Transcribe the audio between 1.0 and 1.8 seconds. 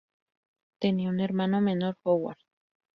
un hermano